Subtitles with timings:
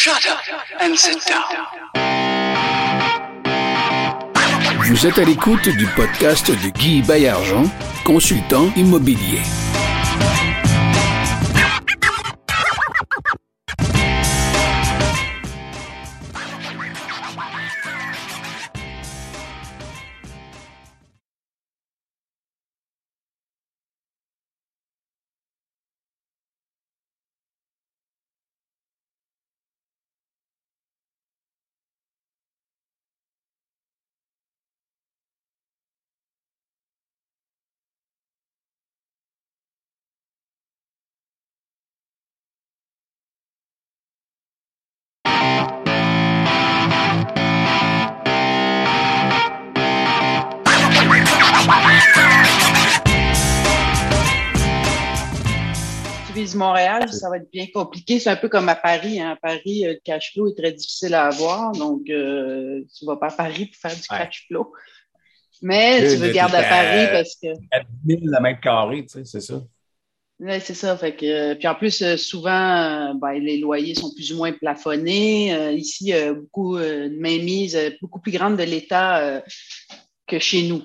[0.00, 0.38] Shut up
[0.80, 1.42] and sit down.
[4.86, 7.64] Vous êtes à l'écoute du podcast de Guy Bayargent,
[8.04, 9.42] consultant immobilier.
[56.58, 58.18] Montréal, ça va être bien compliqué.
[58.20, 59.20] C'est un peu comme à Paris.
[59.20, 59.30] Hein.
[59.30, 61.72] À Paris, euh, le cash flow est très difficile à avoir.
[61.72, 64.72] Donc, euh, tu ne vas pas à Paris pour faire du cash flow.
[65.62, 67.48] Mais tu veux garder à Paris parce que.
[67.72, 69.62] 4 000 le mètre carré, tu sais, c'est ça.
[70.40, 70.96] Oui, c'est ça.
[70.96, 75.74] Fait que, puis en plus, souvent, ben, les loyers sont plus ou moins plafonnés.
[75.74, 79.42] ici, beaucoup de mainmise, beaucoup plus grande de l'État
[80.28, 80.84] que chez nous.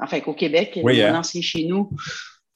[0.00, 1.22] Enfin, qu'au Québec, oui, hein?
[1.22, 1.90] chez nous.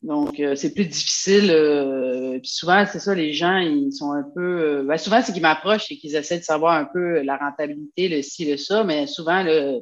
[0.03, 1.51] Donc, euh, c'est plus difficile.
[1.51, 4.61] Euh, puis souvent, c'est ça, les gens, ils sont un peu.
[4.61, 8.09] Euh, ben, souvent, c'est qu'ils m'approchent et qu'ils essaient de savoir un peu la rentabilité,
[8.09, 9.81] le ci, le ça, mais souvent, le,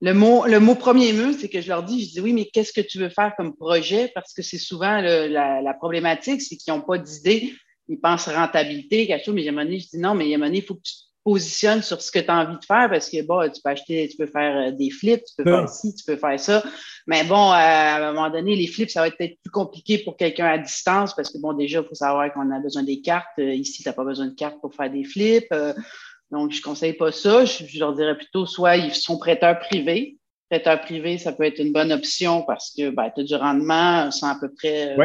[0.00, 2.46] le mot, le mot premier mot, c'est que je leur dis, je dis oui, mais
[2.46, 4.10] qu'est-ce que tu veux faire comme projet?
[4.12, 7.52] Parce que c'est souvent la, la, problématique, c'est qu'ils n'ont pas d'idée.
[7.88, 10.82] Ils pensent rentabilité, quelque chose, mais moment je dis non, mais moment il faut que
[10.82, 10.94] tu
[11.28, 14.08] positionne sur ce que tu as envie de faire parce que bon, tu peux acheter,
[14.08, 16.64] tu peux faire euh, des flips, tu peux faire ci, tu peux faire ça.
[17.06, 20.16] Mais bon, à un moment donné, les flips, ça va être peut-être plus compliqué pour
[20.16, 23.38] quelqu'un à distance parce que bon, déjà, il faut savoir qu'on a besoin des cartes.
[23.40, 25.52] Euh, ici, tu n'as pas besoin de cartes pour faire des flips.
[25.52, 25.74] Euh,
[26.30, 27.44] donc, je ne conseille pas ça.
[27.44, 30.16] Je, leur dirais plutôt soit ils sont prêteurs privés.
[30.48, 34.10] Prêteurs privés, ça peut être une bonne option parce que ben, tu as du rendement
[34.10, 34.96] sans à peu près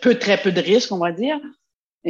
[0.00, 1.40] peu, très peu de risques, on va dire.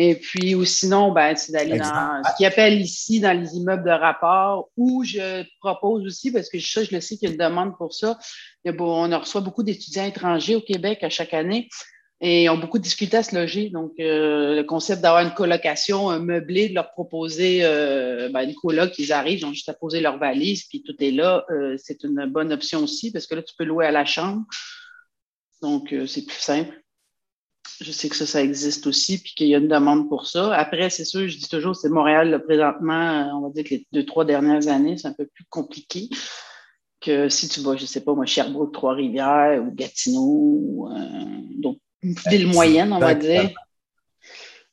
[0.00, 3.82] Et puis, ou sinon, ben, c'est d'aller dans ce qu'ils appellent ici dans les immeubles
[3.82, 7.34] de rapport, où je propose aussi, parce que ça, je le sais qu'il y a
[7.34, 8.16] une demande pour ça.
[8.64, 11.68] On reçoit beaucoup d'étudiants étrangers au Québec à chaque année
[12.20, 13.70] et ils ont beaucoup discuté à se loger.
[13.70, 18.96] Donc, euh, le concept d'avoir une colocation meublée, de leur proposer euh, ben, une coloc,
[19.00, 21.44] ils arrivent, ils ont juste à poser leur valise, puis tout est là.
[21.50, 24.44] Euh, c'est une bonne option aussi parce que là, tu peux louer à la chambre.
[25.60, 26.72] Donc, c'est plus simple.
[27.80, 30.52] Je sais que ça, ça existe aussi, puis qu'il y a une demande pour ça.
[30.54, 33.86] Après, c'est sûr, je dis toujours, c'est Montréal, là, présentement, on va dire que les
[33.92, 36.08] deux, trois dernières années, c'est un peu plus compliqué
[37.00, 41.24] que si tu vas, je sais pas, moi, Sherbrooke, Trois-Rivières ou Gatineau, euh,
[41.56, 43.50] donc une ville moyenne, on va dire.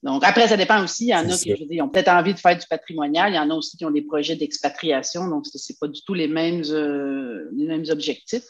[0.03, 1.05] Donc, après, ça dépend aussi.
[1.05, 3.31] Il y en a qui, je ont peut-être envie de faire du patrimonial.
[3.31, 5.27] Il y en a aussi qui ont des projets d'expatriation.
[5.27, 8.45] Donc, ce n'est pas du tout les mêmes, euh, les mêmes objectifs.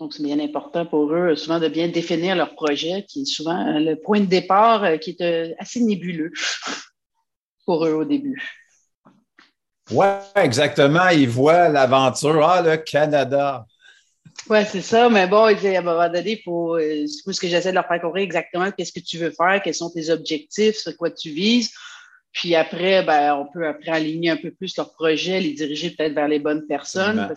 [0.00, 3.66] Donc, c'est bien important pour eux, souvent, de bien définir leur projet, qui est souvent
[3.66, 6.32] euh, le point de départ euh, qui est euh, assez nébuleux
[7.66, 8.40] pour eux au début.
[9.90, 10.06] Oui,
[10.36, 11.10] exactement.
[11.10, 12.42] Ils voient l'aventure.
[12.42, 13.66] Ah, le Canada.
[14.48, 15.10] Oui, c'est ça.
[15.10, 16.78] Mais bon, à un moment donné, il faut.
[16.78, 19.90] ce que j'essaie de leur faire comprendre exactement qu'est-ce que tu veux faire, quels sont
[19.90, 21.72] tes objectifs, sur quoi tu vises.
[22.32, 26.14] Puis après, ben, on peut après aligner un peu plus leur projet, les diriger peut-être
[26.14, 27.34] vers les bonnes personnes.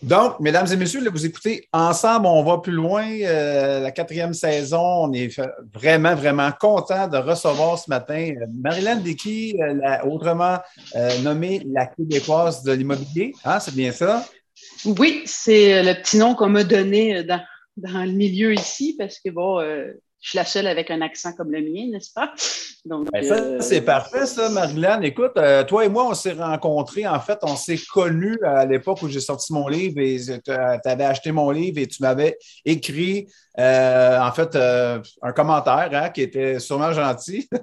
[0.00, 3.06] Donc, mesdames et messieurs, vous écoutez Ensemble, on va plus loin.
[3.06, 5.38] Euh, la quatrième saison, on est
[5.74, 10.58] vraiment, vraiment content de recevoir ce matin euh, Marilyn Dickey, euh, autrement
[11.22, 13.34] nommée la québécoise de l'immobilier.
[13.44, 14.26] Hein, c'est bien ça?
[14.86, 17.42] Oui, c'est le petit nom qu'on m'a donné dans,
[17.76, 19.60] dans, le milieu ici parce que, bon,
[20.20, 22.32] je suis la seule avec un accent comme le mien, n'est-ce pas?
[22.84, 25.00] Donc, ben, ça, euh, c'est parfait, ça, Marilyn.
[25.00, 27.06] Écoute, euh, toi et moi, on s'est rencontrés.
[27.06, 31.04] En fait, on s'est connus à l'époque où j'ai sorti mon livre et tu avais
[31.04, 32.36] acheté mon livre et tu m'avais
[32.66, 37.48] écrit, euh, en fait, un commentaire hein, qui était sûrement gentil.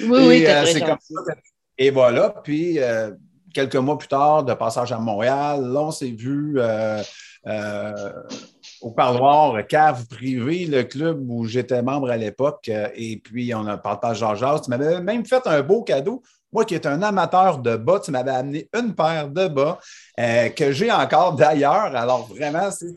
[0.00, 1.34] Oui, oui, c'est comme ça.
[1.78, 2.34] Et voilà.
[2.42, 2.78] Puis,
[3.54, 6.58] quelques mois plus tard, de passage à Montréal, là, on s'est vu
[8.82, 12.68] au parloir cave privé, le club où j'étais membre à l'époque.
[12.68, 16.22] Euh, et puis, on a de Georges Tu m'avais même fait un beau cadeau.
[16.52, 19.78] Moi qui est un amateur de bas, tu m'avais amené une paire de bas
[20.20, 21.96] euh, que j'ai encore d'ailleurs.
[21.96, 22.88] Alors, vraiment, c'est.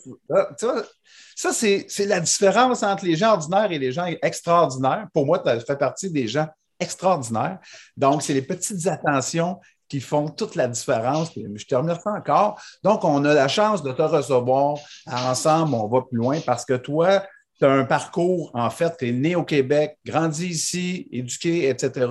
[1.38, 5.08] Ça, c'est la différence entre les gens ordinaires et les gens extraordinaires.
[5.14, 6.48] Pour moi, tu fais partie des gens
[6.80, 7.60] extraordinaires.
[7.98, 11.32] Donc, c'est les petites attentions qui font toute la différence.
[11.36, 12.60] Je te remercie encore.
[12.84, 14.78] Donc, on a la chance de te recevoir.
[15.08, 17.24] Ensemble, on va plus loin parce que toi,
[17.58, 22.08] tu as un parcours, en fait, tu es né au Québec, grandi ici, éduqué, etc.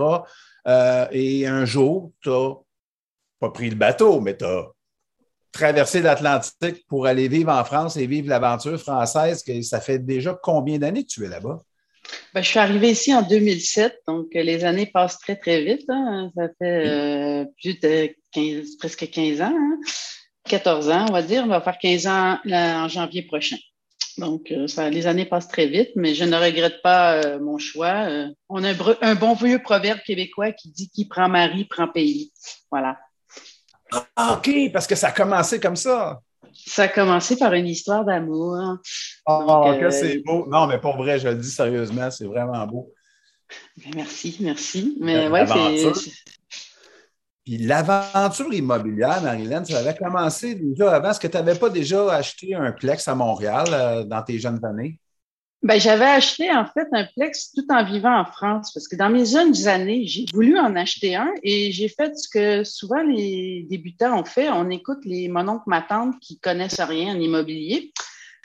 [0.67, 2.55] Euh, et un jour, tu n'as
[3.41, 4.67] pas pris le bateau, mais tu as
[5.53, 9.44] traversé l'Atlantique pour aller vivre en France et vivre l'aventure française.
[9.62, 11.61] Ça fait déjà combien d'années que tu es là-bas?
[12.34, 15.88] Ben, je suis arrivée ici en 2007, donc les années passent très, très vite.
[15.88, 16.30] Hein.
[16.36, 19.54] Ça fait euh, plus de 15, presque 15 ans.
[20.48, 21.00] 14 hein.
[21.00, 21.44] ans, on va dire.
[21.44, 23.56] On va faire 15 ans en janvier prochain.
[24.18, 27.58] Donc, euh, ça, les années passent très vite, mais je ne regrette pas euh, mon
[27.58, 28.08] choix.
[28.08, 28.72] Euh, on a
[29.02, 32.32] un, bon vieux proverbe québécois qui dit qui prend mari prend pays.
[32.70, 32.98] Voilà.
[34.16, 36.20] Ah, OK, parce que ça a commencé comme ça.
[36.54, 38.56] Ça a commencé par une histoire d'amour.
[39.26, 40.46] Ah, que c'est beau.
[40.48, 42.92] Non, mais pour vrai, je le dis sérieusement, c'est vraiment beau.
[43.76, 44.96] Ben, merci, merci.
[45.00, 46.10] Mais ouais, c'est
[47.44, 51.10] puis l'aventure immobilière, Marilyn, ça avait commencé déjà avant.
[51.10, 54.64] Est-ce que tu n'avais pas déjà acheté un Plex à Montréal euh, dans tes jeunes
[54.64, 54.98] années?
[55.64, 59.08] Ben, j'avais acheté en fait un Plex tout en vivant en France parce que dans
[59.08, 63.64] mes jeunes années, j'ai voulu en acheter un et j'ai fait ce que souvent les
[63.70, 64.50] débutants ont fait.
[64.50, 67.94] On écoute les mononcles matantes qui connaissent rien en immobilier.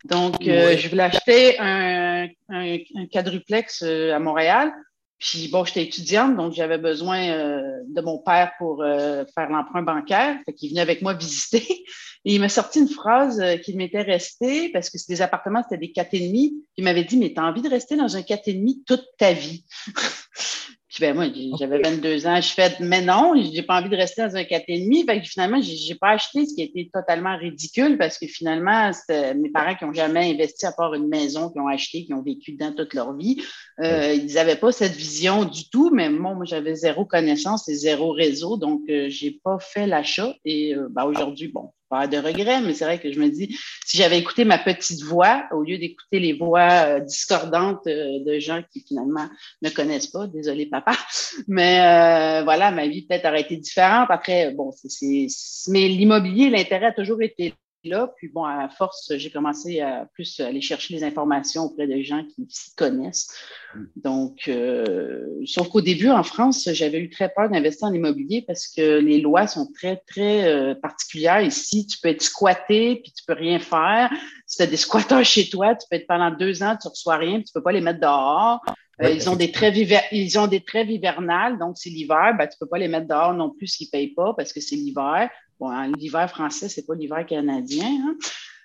[0.05, 4.71] Donc, euh, je voulais acheter un, un, un quadruplex euh, à Montréal
[5.19, 9.81] puis bon, j'étais étudiante, donc j'avais besoin euh, de mon père pour euh, faire l'emprunt
[9.81, 10.37] bancaire.
[10.45, 11.65] Fait qu'il venait avec moi visiter.
[12.25, 15.77] Et il m'a sorti une phrase euh, qui m'était restée parce que des appartements, c'était
[15.77, 16.63] des quatre et demi.
[16.77, 19.33] Il m'avait dit, mais t'as envie de rester dans un quatre et demi toute ta
[19.33, 19.65] vie.
[20.99, 21.25] ben moi,
[21.57, 25.05] j'avais 22 ans, je fais, mais non, j'ai pas envie de rester dans un 4,5.
[25.05, 29.33] Fait que finalement, j'ai pas acheté, ce qui été totalement ridicule parce que finalement, c'était
[29.33, 32.21] mes parents qui ont jamais investi à part une maison, qui ont acheté, qui ont
[32.21, 33.41] vécu dedans toute leur vie.
[33.79, 37.75] Euh, ils n'avaient pas cette vision du tout, mais moi, moi j'avais zéro connaissance et
[37.75, 40.33] zéro réseau, donc euh, j'ai pas fait l'achat.
[40.45, 43.57] Et euh, ben, aujourd'hui, bon, pas de regrets, mais c'est vrai que je me dis,
[43.85, 48.39] si j'avais écouté ma petite voix, au lieu d'écouter les voix euh, discordantes euh, de
[48.39, 49.27] gens qui finalement
[49.61, 50.93] ne connaissent pas, désolé papa,
[51.47, 54.07] mais euh, voilà, ma vie peut-être aurait été différente.
[54.09, 55.27] Après, bon, c'est,
[55.67, 57.53] mais l'immobilier, l'intérêt a toujours été
[57.83, 58.11] là.
[58.17, 62.23] Puis bon, à force, j'ai commencé à plus aller chercher les informations auprès de gens
[62.23, 63.33] qui s'y connaissent.
[63.73, 63.85] Mm.
[63.95, 68.67] Donc, euh, sauf qu'au début, en France, j'avais eu très peur d'investir en immobilier parce
[68.67, 71.41] que les lois sont très, très euh, particulières.
[71.41, 74.11] Ici, tu peux être squatté, puis tu peux rien faire.
[74.45, 77.17] Si tu as des squatteurs chez toi, tu peux être pendant deux ans, tu reçois
[77.17, 78.61] rien, puis tu peux pas les mettre dehors.
[79.01, 79.77] Euh, ils, ont des trêves
[80.11, 83.33] ils ont des trêves hivernales, donc c'est l'hiver, ben, tu peux pas les mettre dehors
[83.33, 85.29] non plus s'ils payent pas parce que c'est l'hiver.
[85.59, 87.85] Bon, l'hiver français, c'est pas l'hiver canadien.
[87.85, 88.15] Hein.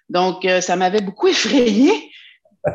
[0.09, 1.91] Donc, euh, ça m'avait beaucoup effrayé.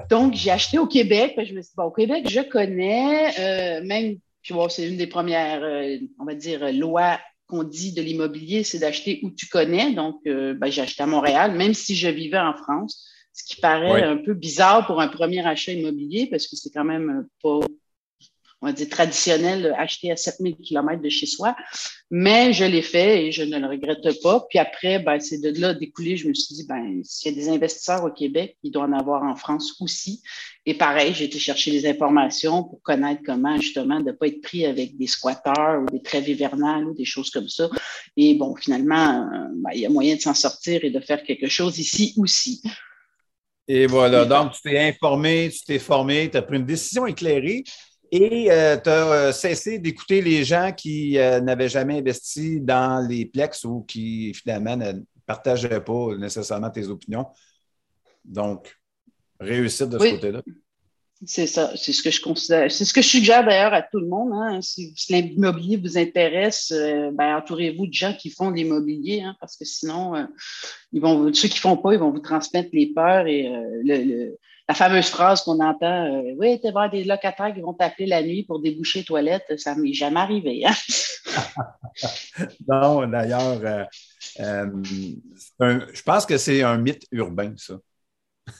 [0.09, 1.33] Donc, j'ai acheté au Québec.
[1.37, 4.97] je me suis dit, bon, au Québec, je connais, euh, même, puis bon, c'est une
[4.97, 9.47] des premières, euh, on va dire, lois qu'on dit de l'immobilier, c'est d'acheter où tu
[9.47, 9.93] connais.
[9.93, 14.03] Donc, ben, j'ai acheté à Montréal, même si je vivais en France, ce qui paraît
[14.03, 17.61] un peu bizarre pour un premier achat immobilier parce que c'est quand même pas
[18.61, 21.55] on va dire, traditionnel, acheter à 7000 km de chez soi.
[22.11, 24.45] Mais je l'ai fait et je ne le regrette pas.
[24.49, 27.41] Puis après, ben, c'est de là découlé, je me suis dit, ben, s'il y a
[27.41, 30.21] des investisseurs au Québec, il doit en avoir en France aussi.
[30.65, 34.41] Et pareil, j'ai été chercher des informations pour connaître comment, justement, de ne pas être
[34.41, 37.69] pris avec des squatteurs ou des trêves hivernales ou des choses comme ça.
[38.17, 41.47] Et bon, finalement, ben, il y a moyen de s'en sortir et de faire quelque
[41.47, 42.61] chose ici aussi.
[43.71, 47.63] Et voilà, donc tu t'es informé, tu t'es formé, tu as pris une décision éclairée.
[48.11, 53.05] Et euh, tu as euh, cessé d'écouter les gens qui euh, n'avaient jamais investi dans
[53.07, 54.93] les Plex ou qui finalement ne
[55.25, 57.27] partageaient pas nécessairement tes opinions.
[58.25, 58.75] Donc,
[59.39, 60.41] réussite de ce côté-là.
[61.25, 62.71] C'est ça, c'est ce que je considère.
[62.71, 64.31] C'est ce que je suggère d'ailleurs à tout le monde.
[64.33, 64.61] Hein.
[64.61, 69.65] Si, l'immobilier vous intéresse, ben, entourez-vous de gens qui font de l'immobilier, hein, parce que
[69.65, 70.13] sinon,
[70.93, 73.51] ils vont, ceux qui ne font pas, ils vont vous transmettre les peurs et
[73.83, 74.37] le,
[74.69, 78.21] la fameuse phrase qu'on entend euh, Oui, tu vas des locataires qui vont t'appeler la
[78.21, 80.63] nuit pour déboucher les toilettes, ça ne m'est jamais arrivé.
[80.63, 80.75] Hein?
[82.69, 83.83] non, d'ailleurs, euh,
[84.41, 84.67] euh,
[85.91, 87.79] je pense que c'est un mythe urbain, ça.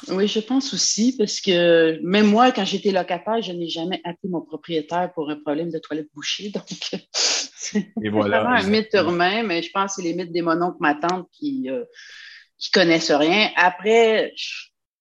[0.07, 4.29] Oui, je pense aussi, parce que même moi, quand j'étais locataire, je n'ai jamais appelé
[4.31, 6.49] mon propriétaire pour un problème de toilette bouchée.
[6.49, 6.65] Donc,
[7.11, 10.95] c'est vraiment un mythe urbain, mais je pense que c'est les mythes des mononcles, ma
[10.95, 11.69] tante qui,
[12.57, 13.51] qui connaissent rien.
[13.55, 14.33] Après,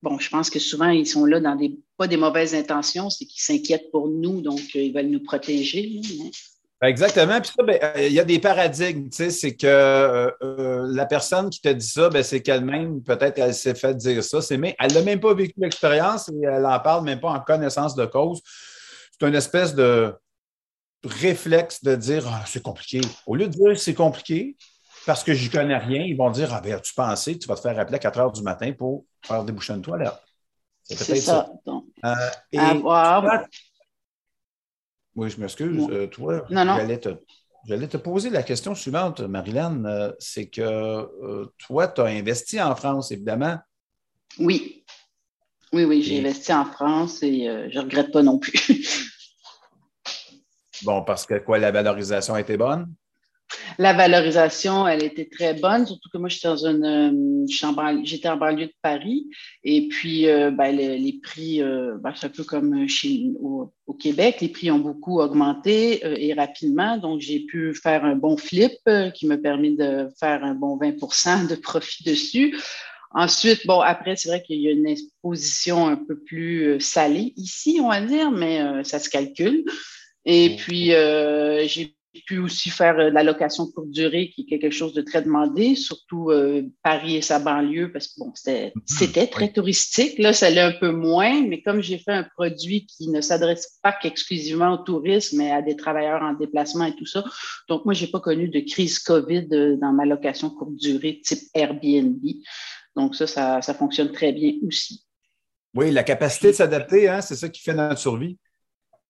[0.03, 3.25] bon, je pense que souvent, ils sont là dans des, pas des mauvaises intentions, c'est
[3.25, 6.01] qu'ils s'inquiètent pour nous, donc euh, ils veulent nous protéger.
[6.81, 7.41] Exactement.
[7.41, 9.09] Puis ça, ben, euh, il y a des paradigmes.
[9.09, 13.39] Tu sais, c'est que euh, la personne qui te dit ça, ben, c'est qu'elle-même, peut-être,
[13.39, 14.41] elle s'est fait dire ça.
[14.41, 17.41] C'est, mais elle n'a même pas vécu l'expérience et elle en parle même pas en
[17.41, 18.41] connaissance de cause.
[19.19, 20.15] C'est une espèce de
[21.05, 23.01] réflexe de dire ah, c'est compliqué.
[23.27, 24.57] Au lieu de dire c'est compliqué,
[25.09, 27.55] parce que j'y connais rien, ils vont dire Ah, ben, tu pensais que tu vas
[27.55, 30.13] te faire appeler à 4 heures du matin pour faire déboucher une toilette.
[30.83, 31.51] C'est peut-être ça.
[32.05, 32.15] Euh,
[32.53, 32.59] et
[35.17, 35.87] Oui, je m'excuse.
[35.91, 36.77] Euh, toi, non, non.
[37.67, 39.83] J'allais te, poser la question suivante, Marilyn.
[39.87, 43.57] Euh, c'est que toi, tu as investi en France, évidemment.
[44.39, 44.85] Oui.
[45.73, 49.11] Oui, oui, j'ai investi en France et je ne regrette pas non plus.
[50.83, 52.95] bon, parce que quoi, la valorisation a été bonne?
[53.79, 57.47] La valorisation, elle était très bonne, surtout que moi, j'étais dans une, euh,
[58.05, 59.27] j'étais en banlieue de Paris,
[59.65, 64.39] et puis euh, ben, les, prix, euh, ben, c'est un peu comme chez, au, Québec,
[64.41, 68.79] les prix ont beaucoup augmenté et rapidement, donc j'ai pu faire un bon flip
[69.15, 72.57] qui m'a permis de faire un bon 20% de profit dessus.
[73.11, 77.81] Ensuite, bon, après, c'est vrai qu'il y a une exposition un peu plus salée ici,
[77.83, 79.65] on va dire, mais ça se calcule.
[80.25, 80.91] Et puis,
[81.67, 85.03] j'ai j'ai pu aussi faire euh, la location courte durée, qui est quelque chose de
[85.03, 89.29] très demandé, surtout euh, Paris et sa banlieue, parce que bon, c'était mhm.
[89.31, 90.19] très touristique.
[90.19, 93.79] Là, ça l'est un peu moins, mais comme j'ai fait un produit qui ne s'adresse
[93.83, 97.25] pas qu'exclusivement au tourisme, mais à des travailleurs en déplacement et tout ça,
[97.69, 101.41] donc moi, j'ai pas connu de crise COVID euh, dans ma location courte durée type
[101.55, 102.23] Airbnb.
[102.97, 105.05] Donc ça, ça, ça fonctionne très bien aussi.
[105.75, 108.39] Oui, la capacité de s'adapter, hein, c'est ça qui fait notre survie.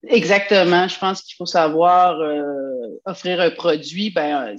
[0.07, 0.87] Exactement.
[0.87, 2.43] Je pense qu'il faut savoir euh,
[3.05, 4.11] offrir un produit.
[4.11, 4.57] Ben,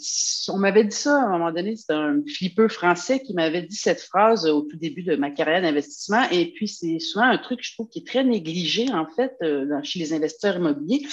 [0.49, 3.75] on m'avait dit ça à un moment donné, c'est un flipper français qui m'avait dit
[3.75, 6.23] cette phrase au tout début de ma carrière d'investissement.
[6.31, 9.65] Et puis, c'est souvent un truc, je trouve, qui est très négligé, en fait, euh,
[9.83, 11.07] chez les investisseurs immobiliers.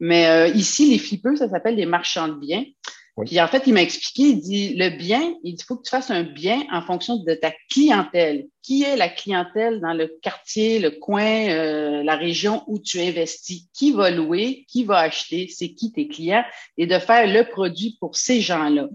[0.00, 2.64] Mais euh, ici, les flippers, ça s'appelle des marchands de biens.
[3.26, 6.10] Puis en fait, il m'a expliqué, il dit, le bien, il faut que tu fasses
[6.10, 8.46] un bien en fonction de ta clientèle.
[8.62, 13.68] Qui est la clientèle dans le quartier, le coin, euh, la région où tu investis?
[13.72, 14.64] Qui va louer?
[14.68, 15.48] Qui va acheter?
[15.48, 16.44] C'est qui tes clients?
[16.76, 18.88] Et de faire le produit pour ces gens-là.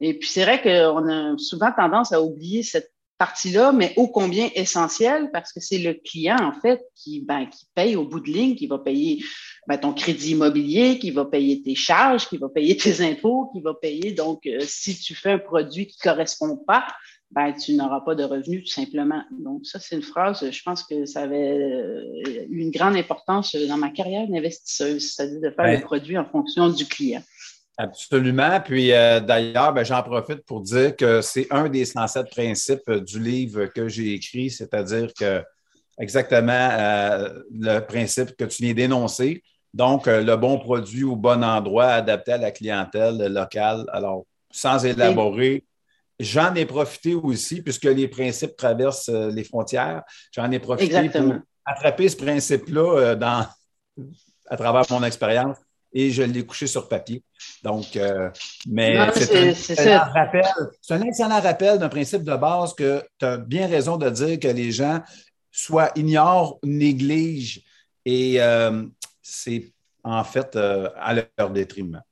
[0.00, 4.48] Et puis c'est vrai qu'on a souvent tendance à oublier cette partie-là, mais ô combien
[4.54, 8.30] essentielle parce que c'est le client, en fait, qui, ben, qui paye au bout de
[8.30, 9.22] ligne, qui va payer
[9.68, 13.60] ben, ton crédit immobilier, qui va payer tes charges, qui va payer tes impôts, qui
[13.60, 14.12] va payer.
[14.12, 16.86] Donc, euh, si tu fais un produit qui ne correspond pas,
[17.30, 19.22] ben, tu n'auras pas de revenus tout simplement.
[19.30, 21.58] Donc, ça, c'est une phrase, je pense que ça avait
[22.48, 26.70] eu une grande importance dans ma carrière d'investisseuse, c'est-à-dire de faire le produit en fonction
[26.70, 27.22] du client.
[27.80, 28.60] Absolument.
[28.60, 33.18] Puis euh, d'ailleurs, ben, j'en profite pour dire que c'est un des 107 principes du
[33.18, 35.42] livre que j'ai écrit, c'est-à-dire que
[35.98, 39.42] exactement euh, le principe que tu viens d'énoncer.
[39.72, 43.86] Donc, euh, le bon produit au bon endroit, adapté à la clientèle locale.
[43.94, 45.64] Alors, sans élaborer,
[46.18, 50.02] j'en ai profité aussi, puisque les principes traversent les frontières.
[50.32, 51.32] J'en ai profité pour
[51.64, 53.16] attraper ce principe-là
[54.50, 55.56] à travers mon expérience
[55.92, 57.22] et je l'ai couché sur papier.
[57.62, 58.30] Donc, euh,
[58.68, 60.44] mais c'est un, excellent rappel,
[60.90, 64.48] un excellent rappel d'un principe de base que tu as bien raison de dire que
[64.48, 65.00] les gens
[65.50, 67.62] soit ignorent, négligent
[68.04, 68.84] et euh,
[69.22, 69.72] c'est
[70.04, 72.02] en fait euh, à leur détriment.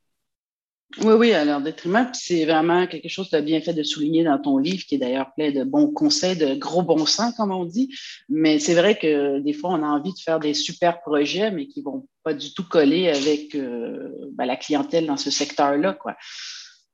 [1.03, 2.09] Oui, oui, à leur détriment.
[2.15, 5.33] c'est vraiment quelque chose de bien fait de souligner dans ton livre, qui est d'ailleurs
[5.35, 7.95] plein de bons conseils, de gros bon sens, comme on dit.
[8.31, 11.69] Mais c'est vrai que des fois, on a envie de faire des super projets, mais
[11.69, 16.17] qui vont pas du tout coller avec euh, ben, la clientèle dans ce secteur-là, quoi.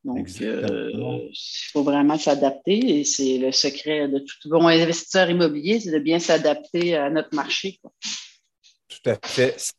[0.03, 5.81] Donc, euh, il faut vraiment s'adapter et c'est le secret de tout bon investisseur immobilier,
[5.81, 7.79] c'est de bien s'adapter à notre marché.
[7.81, 7.91] Quoi.
[8.89, 9.73] Tout à fait.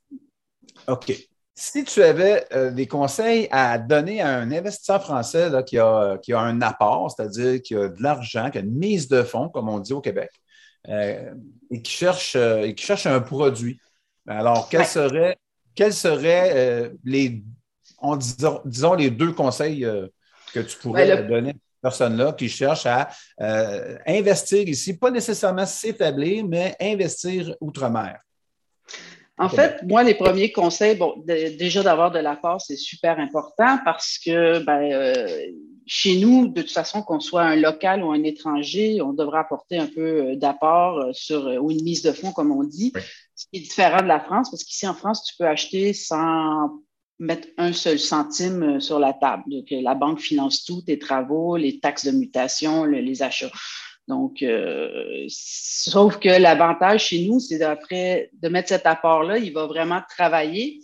[0.88, 1.13] OK.
[1.57, 6.33] Si tu avais euh, des conseils à donner à un investisseur français qui, a, qui,
[6.33, 9.69] a, un apport, c'est-à-dire qui a de l'argent, qui a une mise de fonds, comme
[9.69, 10.31] on dit au Québec,
[10.89, 11.33] euh,
[11.71, 13.79] et, qui cherche, euh, et qui cherche un produit,
[14.27, 15.38] alors quels seraient,
[15.75, 17.41] quels seraient les,
[18.17, 19.88] disons, les deux conseils
[20.53, 23.09] que tu pourrais donner à cette personne-là qui cherche à
[24.05, 28.19] investir ici, pas nécessairement s'établir, mais investir outre-mer?
[29.37, 34.17] En fait, moi, les premiers conseils, bon, déjà d'avoir de l'apport, c'est super important parce
[34.17, 35.27] que ben, euh,
[35.85, 39.77] chez nous, de toute façon, qu'on soit un local ou un étranger, on devrait apporter
[39.77, 42.93] un peu euh, d'apport euh, sur ou une mise de fonds, comme on dit,
[43.35, 46.69] ce qui est différent de la France, parce qu'ici en France, tu peux acheter sans
[47.19, 49.43] mettre un seul centime sur la table.
[49.47, 53.51] Donc, la banque finance tout, tes travaux, les taxes de mutation, les achats.
[54.07, 59.65] Donc, euh, sauf que l'avantage chez nous, c'est d'après de mettre cet apport-là, il va
[59.65, 60.81] vraiment travailler.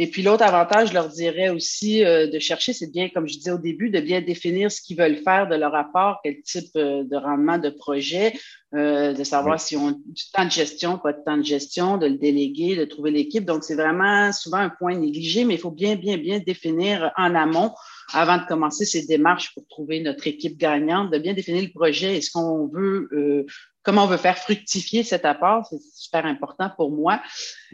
[0.00, 3.34] Et puis l'autre avantage, je leur dirais aussi euh, de chercher, c'est bien, comme je
[3.34, 6.70] disais au début, de bien définir ce qu'ils veulent faire de leur apport, quel type
[6.76, 8.32] euh, de rendement de projet,
[8.72, 12.18] de savoir si on du temps de gestion, pas de temps de gestion, de le
[12.18, 13.46] déléguer, de trouver l'équipe.
[13.46, 17.34] Donc, c'est vraiment souvent un point négligé, mais il faut bien, bien, bien définir en
[17.34, 17.72] amont
[18.12, 22.16] avant de commencer ces démarches pour trouver notre équipe gagnante, de bien définir le projet.
[22.16, 23.46] Est-ce qu'on veut euh,
[23.88, 27.22] comment on veut faire fructifier cet apport, c'est super important pour moi.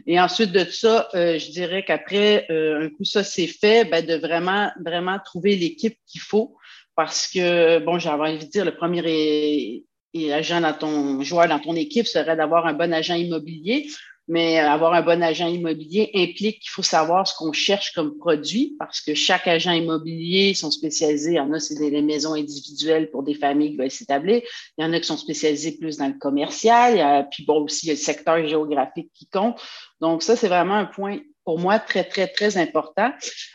[0.07, 4.15] Et ensuite de ça, euh, je dirais qu'après un coup ça c'est fait, ben, de
[4.15, 6.55] vraiment vraiment trouver l'équipe qu'il faut
[6.95, 9.83] parce que bon, j'avais envie de dire le premier
[10.31, 13.89] agent dans ton joueur dans ton équipe serait d'avoir un bon agent immobilier.
[14.27, 18.75] Mais avoir un bon agent immobilier implique qu'il faut savoir ce qu'on cherche comme produit
[18.79, 21.33] parce que chaque agent immobilier sont spécialisés.
[21.33, 24.41] Il y en a, c'est des maisons individuelles pour des familles qui veulent s'établir.
[24.77, 26.97] Il y en a qui sont spécialisés plus dans le commercial.
[26.97, 29.61] Il puis bon, aussi, il y a le secteur géographique qui compte.
[30.01, 33.11] Donc, ça, c'est vraiment un point pour moi très, très, très important.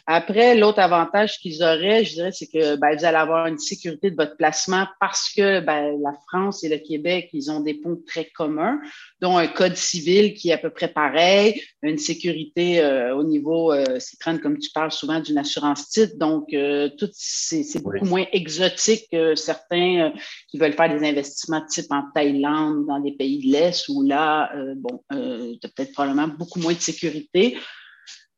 [0.07, 4.11] Après, l'autre avantage qu'ils auraient, je dirais, c'est que ben, vous allez avoir une sécurité
[4.11, 8.01] de votre placement parce que ben, la France et le Québec, ils ont des ponts
[8.07, 8.81] très communs,
[9.21, 13.73] dont un code civil qui est à peu près pareil, une sécurité euh, au niveau,
[13.73, 18.25] euh, c'est comme tu parles souvent d'une assurance titre, donc euh, tout c'est beaucoup moins
[18.33, 20.11] exotique que certains euh,
[20.49, 24.53] qui veulent faire des investissements type en Thaïlande, dans des pays de l'Est, où là,
[24.77, 27.57] bon, tu as peut-être probablement beaucoup moins de sécurité.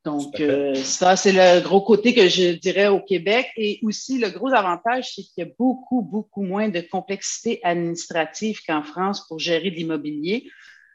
[0.04, 3.50] Donc, euh, ça, c'est le gros côté que je dirais au Québec.
[3.56, 8.61] Et aussi, le gros avantage, c'est qu'il y a beaucoup, beaucoup moins de complexité administrative
[8.66, 10.50] qu'en France pour gérer l'immobilier.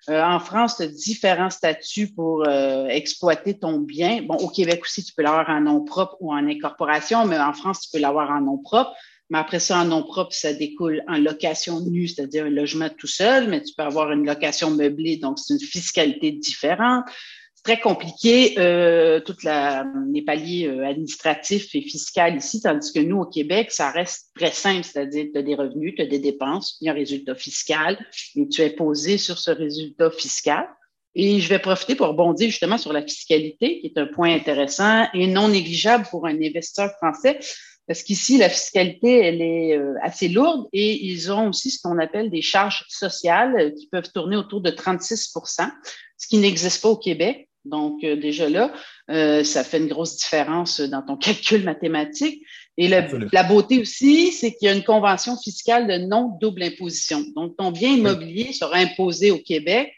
[0.09, 4.21] Euh, en France, tu as différents statuts pour euh, exploiter ton bien.
[4.23, 7.53] Bon, au Québec aussi, tu peux l'avoir en nom propre ou en incorporation, mais en
[7.53, 8.93] France, tu peux l'avoir en nom propre.
[9.29, 13.07] Mais après ça, en nom propre, ça découle en location nue, c'est-à-dire un logement tout
[13.07, 17.03] seul, mais tu peux avoir une location meublée, donc c'est une fiscalité différente
[17.67, 19.19] très compliqué, euh,
[20.13, 24.51] les paliers euh, administratifs et fiscaux ici, tandis que nous, au Québec, ça reste très
[24.51, 27.35] simple, c'est-à-dire tu as des revenus, tu as des dépenses, il y a un résultat
[27.35, 27.99] fiscal,
[28.37, 30.65] et tu es posé sur ce résultat fiscal.
[31.13, 35.07] Et je vais profiter pour rebondir justement sur la fiscalité, qui est un point intéressant
[35.13, 37.37] et non négligeable pour un investisseur français,
[37.85, 41.99] parce qu'ici, la fiscalité, elle est euh, assez lourde et ils ont aussi ce qu'on
[41.99, 45.69] appelle des charges sociales qui peuvent tourner autour de 36%
[46.17, 47.47] ce qui n'existe pas au Québec.
[47.69, 48.73] Donc, euh, déjà là,
[49.09, 52.43] euh, ça fait une grosse différence dans ton calcul mathématique.
[52.79, 57.23] Et la beauté aussi, c'est qu'il y a une convention fiscale de non-double imposition.
[57.35, 59.91] Donc, ton bien immobilier sera imposé au Québec,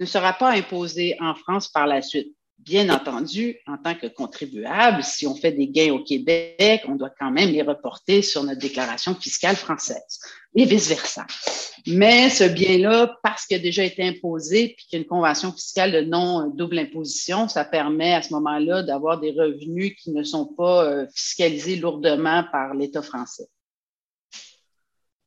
[0.00, 2.34] ne sera pas imposé en France par la suite.
[2.64, 7.12] Bien entendu, en tant que contribuable, si on fait des gains au Québec, on doit
[7.18, 10.20] quand même les reporter sur notre déclaration fiscale française
[10.54, 11.26] et vice-versa.
[11.86, 15.52] Mais ce bien-là, parce qu'il a déjà été imposé puis qu'il y a une convention
[15.52, 20.44] fiscale de non-double imposition, ça permet à ce moment-là d'avoir des revenus qui ne sont
[20.44, 23.46] pas euh, fiscalisés lourdement par l'État français.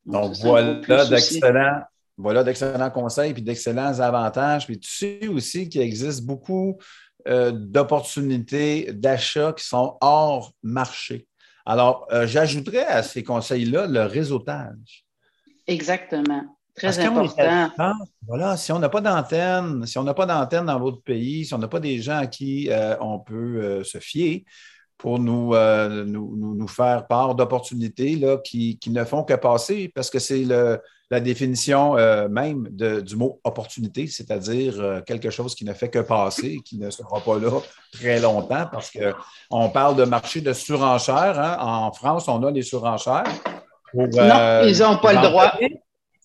[0.06, 1.80] Donc, voilà d'excellents
[2.16, 4.66] voilà d'excellents conseils puis d'excellents avantages.
[4.66, 6.78] Puis tu sais aussi qu'il existe beaucoup
[7.26, 11.26] euh, d'opportunités d'achat qui sont hors marché.
[11.64, 15.06] Alors, euh, j'ajouterais à ces conseils-là le réseautage.
[15.66, 16.58] Exactement.
[16.76, 18.02] Très important.
[18.26, 21.54] voilà, si on n'a pas d'antenne, si on n'a pas d'antenne dans votre pays, si
[21.54, 24.44] on n'a pas des gens à qui euh, on peut se fier
[25.04, 30.18] pour nous, nous, nous, faire part d'opportunités qui, qui, ne font que passer, parce que
[30.18, 30.46] c'est
[31.10, 35.98] la définition euh, même du mot opportunité, c'est-à-dire euh, quelque chose qui ne fait que
[35.98, 37.60] passer, qui ne sera pas là
[37.92, 41.38] très longtemps, parce qu'on parle de marché de surenchère.
[41.38, 41.56] Hein.
[41.60, 43.24] En France, on a les surenchères.
[43.92, 45.52] non, euh, ils n'ont pas le droit.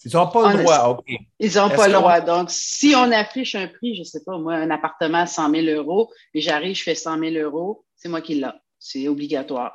[0.06, 1.14] Ils n'ont pas le droit, OK.
[1.40, 2.22] Ils n'ont pas le droit.
[2.22, 5.52] Donc, si on affiche un prix, je ne sais pas, moi, un appartement à 100
[5.52, 8.48] 000 euros, et j'arrive, je fais 100 000 euros, c'est moi qui l'ai.
[8.80, 9.74] C'est obligatoire.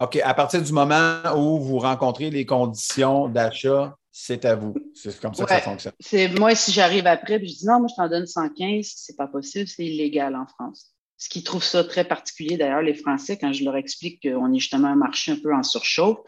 [0.00, 0.16] OK.
[0.22, 4.74] À partir du moment où vous rencontrez les conditions d'achat c'est à vous.
[4.94, 5.92] C'est comme ça que ça fonctionne.
[6.00, 9.14] C'est moi, si j'arrive après, et je dis non, moi, je t'en donne 115, c'est
[9.14, 10.94] pas possible, c'est illégal en France.
[11.18, 14.58] Ce qui trouve ça très particulier, d'ailleurs, les Français, quand je leur explique qu'on est
[14.58, 16.20] justement un marché un peu en surchauffe,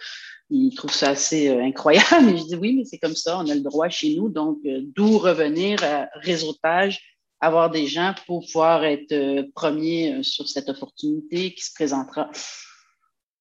[0.51, 2.05] ils trouvent ça assez euh, incroyable.
[2.37, 4.29] Je dis oui, mais c'est comme ça, on a le droit chez nous.
[4.29, 7.01] Donc, euh, d'où revenir à réseautage,
[7.41, 12.31] avoir des gens pour pouvoir être euh, premiers sur cette opportunité qui se présentera.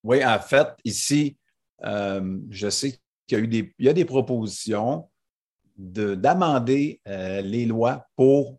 [0.04, 1.38] Oui, en fait, ici,
[1.82, 5.10] je sais qu'il y a eu des, il y a des propositions
[5.78, 8.58] d'amender euh, les lois pour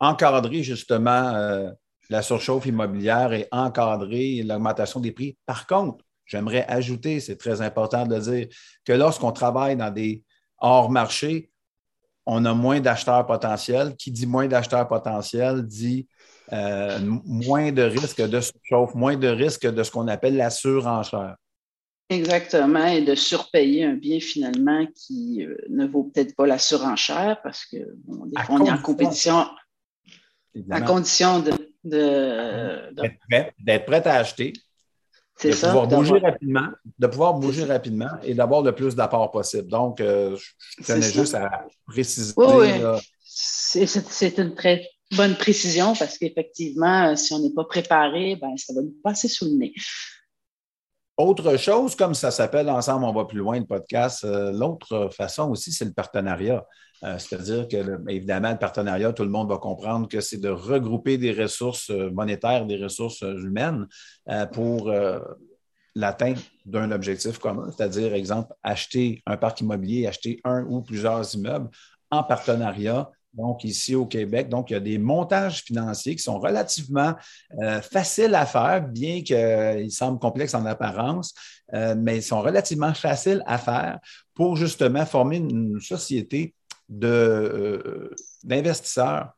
[0.00, 1.70] encadrer justement euh,
[2.08, 5.36] la surchauffe immobilière et encadrer l'augmentation des prix.
[5.44, 8.46] Par contre, j'aimerais ajouter, c'est très important de le dire,
[8.84, 10.24] que lorsqu'on travaille dans des
[10.58, 11.50] hors marchés,
[12.30, 13.96] on a moins d'acheteurs potentiels.
[13.96, 16.06] Qui dit moins d'acheteurs potentiels dit
[16.52, 21.36] euh, moins de risques de surchauffe, moins de risques de ce qu'on appelle la surenchère.
[22.10, 27.38] Exactement, et de surpayer un bien finalement qui euh, ne vaut peut-être pas la surenchère
[27.42, 29.46] parce que bon, des fois, on est en compétition
[30.70, 31.50] à condition de.
[33.64, 34.52] D'être prêt, à acheter.
[35.42, 39.68] De pouvoir bouger rapidement, de pouvoir bouger rapidement et d'avoir le plus d'apports possible.
[39.68, 40.36] Donc, euh,
[40.78, 42.34] je tenais juste à préciser.
[42.36, 42.68] Oui,
[43.24, 48.82] C'est une très bonne précision parce qu'effectivement, si on n'est pas préparé, ben, ça va
[48.82, 49.74] nous passer sous le nez.
[51.16, 55.50] Autre chose, comme ça s'appelle Ensemble, on va plus loin, le podcast, euh, l'autre façon
[55.50, 56.64] aussi, c'est le partenariat.
[57.04, 61.18] Euh, c'est-à-dire que, évidemment, le partenariat, tout le monde va comprendre que c'est de regrouper
[61.18, 63.86] des ressources euh, monétaires, des ressources humaines
[64.52, 64.92] pour
[65.94, 71.70] l'atteinte d'un objectif commun, c'est-à-dire, exemple, acheter un parc immobilier, acheter un ou plusieurs immeubles
[72.10, 74.48] en partenariat donc ici au Québec.
[74.48, 77.14] Donc, il y a des montages financiers qui sont relativement
[77.62, 81.34] euh, faciles à faire, bien qu'ils semblent complexes en apparence,
[81.74, 83.98] euh, mais ils sont relativement faciles à faire
[84.34, 86.54] pour justement former une société
[87.02, 88.10] euh,
[88.44, 89.32] d'investisseurs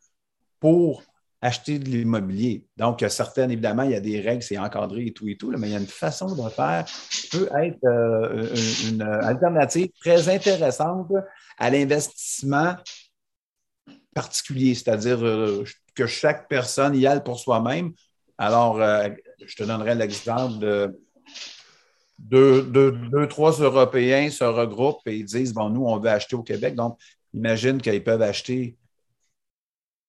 [0.59, 1.03] pour
[1.43, 2.67] acheter de l'immobilier.
[2.77, 5.69] Donc, certaines, évidemment, il y a des règles, c'est encadré et tout et tout, mais
[5.69, 11.11] il y a une façon de faire qui peut être une alternative très intéressante
[11.57, 12.77] à l'investissement
[14.15, 17.93] particulier, c'est-à-dire euh, que chaque personne y aille pour soi-même.
[18.39, 19.09] Alors, euh,
[19.45, 21.01] je te donnerai l'exemple de
[22.19, 26.75] deux, trois Européens se regroupent et ils disent, bon, nous, on veut acheter au Québec.
[26.75, 26.99] Donc,
[27.35, 28.77] imagine qu'ils peuvent acheter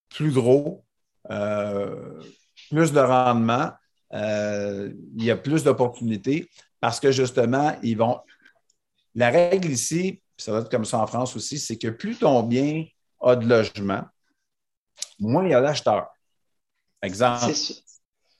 [0.09, 0.83] plus gros,
[1.29, 2.21] euh,
[2.69, 3.71] plus de rendement,
[4.13, 6.49] il y a plus d'opportunités
[6.81, 8.19] parce que justement, ils vont.
[9.15, 12.43] La règle ici, ça va être comme ça en France aussi, c'est que plus ton
[12.43, 12.85] bien
[13.21, 14.03] a de logement,
[15.19, 16.09] moins il y a d'acheteurs.
[17.01, 17.53] Exemple.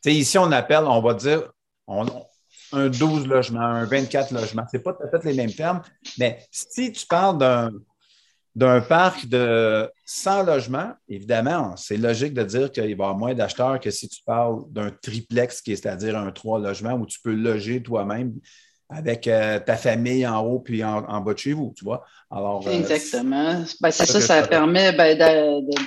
[0.05, 1.51] Ici, on appelle, on va dire
[2.71, 4.65] un 12 logements, un 24 logements.
[4.71, 5.81] Ce n'est pas tout à fait les mêmes termes,
[6.17, 7.71] mais si tu parles d'un,
[8.55, 13.33] d'un parc de 100 logements, évidemment, c'est logique de dire qu'il va y avoir moins
[13.33, 17.81] d'acheteurs que si tu parles d'un triplex, c'est-à-dire un 3 logements où tu peux loger
[17.81, 18.33] toi-même
[18.89, 22.03] avec euh, ta famille en haut puis en, bas de chez vous, tu vois.
[22.29, 23.63] Alors, euh, Exactement.
[23.79, 25.17] Ben, c'est ça, ça permet ben,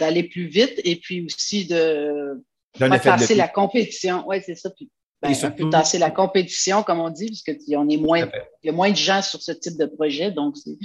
[0.01, 2.43] d'aller plus vite et puis aussi de
[2.79, 4.25] passer la compétition.
[4.27, 4.71] Oui, c'est ça.
[4.71, 4.91] Puis,
[5.23, 8.29] ben, surtout, tasser la compétition, comme on dit, puisque on est moins,
[8.63, 10.77] il y a moins de gens sur ce type de projet, donc c'est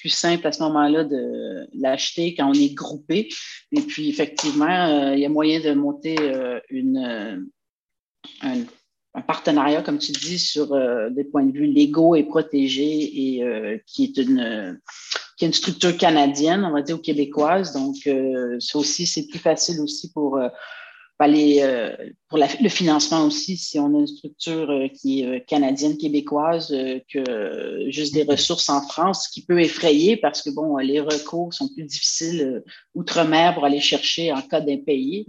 [0.00, 3.28] plus simple à ce moment-là de l'acheter quand on est groupé.
[3.72, 6.16] Et puis, effectivement, euh, il y a moyen de monter
[6.70, 7.48] une,
[8.42, 8.66] une
[9.14, 13.42] un partenariat, comme tu dis, sur euh, des points de vue légaux et protégés et
[13.42, 14.80] euh, qui est une
[15.36, 17.72] qui est une structure canadienne, on va dire, ou québécoise.
[17.72, 20.40] Donc, euh, ça aussi, c'est plus facile aussi pour
[21.24, 21.62] aller
[22.28, 26.68] pour le financement aussi, si on a une structure qui est canadienne, québécoise,
[27.12, 31.68] que juste des ressources en France, qui peut effrayer parce que, bon, les recours sont
[31.74, 32.62] plus difficiles
[32.94, 35.26] outre-mer pour aller chercher en cas d'impayé.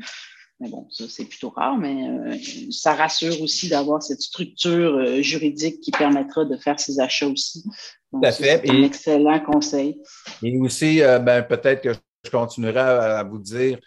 [0.59, 2.35] Mais bon, ça, c'est plutôt rare, mais euh,
[2.69, 7.63] ça rassure aussi d'avoir cette structure euh, juridique qui permettra de faire ces achats aussi.
[8.11, 8.61] Tout à fait.
[8.65, 10.01] C'est un excellent conseil.
[10.43, 11.93] Et aussi, euh, ben, peut-être que
[12.25, 13.79] je continuerai à, vous dire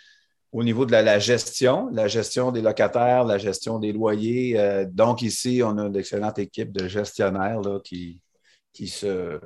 [0.53, 4.87] au niveau de la, gestion, la gestion des locataires, la gestion des loyers.
[4.93, 8.21] donc, ici, on a une excellente équipe de gestionnaires qui
[8.87, 9.41] se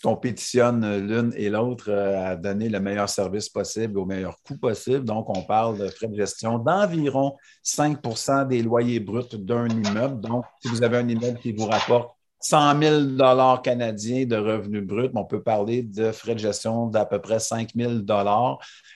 [0.00, 5.04] compétitionnent l'une et l'autre euh, à donner le meilleur service possible au meilleur coût possible.
[5.04, 10.20] Donc, on parle de frais de gestion d'environ 5% des loyers bruts d'un immeuble.
[10.20, 12.13] Donc, si vous avez un immeuble qui vous rapporte
[12.44, 12.82] 100
[13.16, 17.38] 000 canadiens de revenus bruts, on peut parler de frais de gestion d'à peu près
[17.38, 18.02] 5 000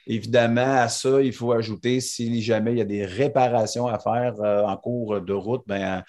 [0.07, 4.35] Évidemment, à ça, il faut ajouter si jamais il y a des réparations à faire
[4.43, 6.05] euh, en cours de route, ben,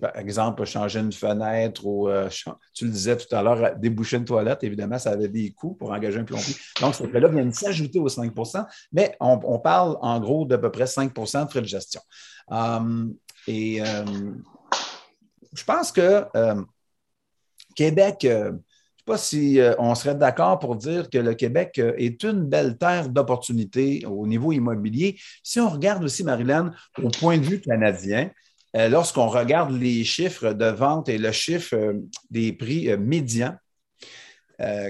[0.00, 2.28] par exemple, changer une fenêtre ou, euh,
[2.74, 5.92] tu le disais tout à l'heure, déboucher une toilette, évidemment, ça avait des coûts pour
[5.92, 6.56] engager un plombier.
[6.80, 10.84] Donc, ces frais-là viennent s'ajouter aux 5% mais on, parle en gros d'à peu près
[10.84, 12.00] 5% de frais de gestion.
[13.46, 13.80] Et
[15.52, 16.24] je pense que
[17.80, 18.58] Québec, euh, je ne
[18.98, 22.44] sais pas si euh, on serait d'accord pour dire que le Québec euh, est une
[22.44, 25.18] belle terre d'opportunités au niveau immobilier.
[25.42, 28.30] Si on regarde aussi, Marilyn, au point de vue canadien,
[28.74, 31.94] lorsqu'on regarde les chiffres de vente et le chiffre
[32.30, 33.56] des prix médians,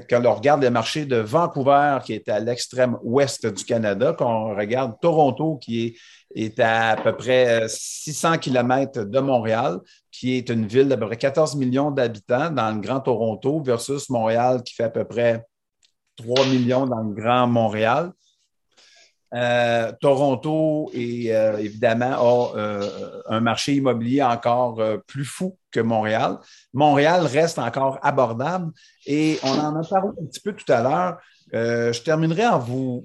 [0.09, 4.57] quand on regarde le marché de Vancouver, qui est à l'extrême ouest du Canada, qu'on
[4.57, 5.97] regarde Toronto, qui
[6.35, 9.79] est, à, à peu près 600 km de Montréal,
[10.11, 14.11] qui est une ville d'à peu près 14 millions d'habitants dans le Grand Toronto versus
[14.11, 15.45] Montréal qui fait à peu près
[16.17, 18.13] 3 millions dans le Grand Montréal.
[19.33, 26.39] Euh, Toronto, euh, évidemment, a euh, un marché immobilier encore plus fou que Montréal.
[26.73, 28.73] Montréal reste encore abordable
[29.07, 31.19] et on en a parlé un petit peu tout à l'heure.
[31.53, 33.05] je terminerai en vous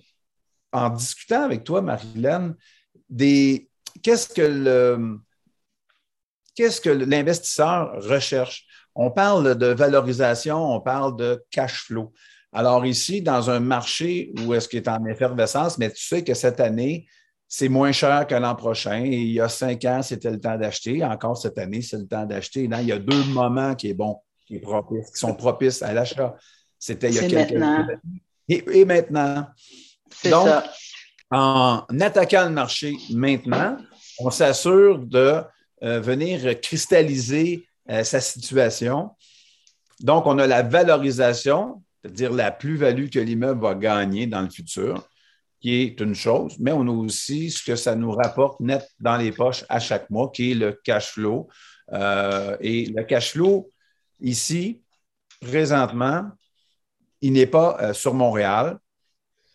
[0.71, 2.55] en discutant avec toi, Marilyn,
[3.09, 3.69] des
[4.01, 4.33] qu'est-ce
[6.55, 8.65] qu'est-ce que l'investisseur recherche?
[8.95, 12.13] On parle de valorisation, on parle de cash flow.
[12.55, 16.33] Alors ici, dans un marché où est-ce qu'il est en effervescence, mais tu sais que
[16.33, 17.05] cette année,
[17.49, 19.03] c'est moins cher que l'an prochain.
[19.03, 21.03] Et il y a cinq ans, c'était le temps d'acheter.
[21.03, 22.63] Encore cette année, c'est le temps d'acheter.
[22.63, 24.61] Il y a deux moments qui, est bon, qui,
[25.15, 26.33] sont propices à l'achat.
[26.79, 27.99] C'était il y a quelques années.
[28.47, 29.47] Et, maintenant.
[30.23, 30.47] Donc,
[31.29, 33.77] en attaquant le marché maintenant,
[34.19, 35.41] on s'assure de
[35.83, 39.11] euh, venir cristalliser euh, sa situation.
[39.99, 45.07] Donc, on a la valorisation, c'est-à-dire la plus-value que l'immeuble va gagner dans le futur,
[45.59, 49.17] qui est une chose, mais on a aussi ce que ça nous rapporte net dans
[49.17, 51.47] les poches à chaque mois, qui est le cash flow.
[51.93, 53.71] Euh, et le cash flow,
[54.21, 54.83] ici,
[55.41, 56.29] présentement,
[57.21, 58.77] il n'est pas sur Montréal,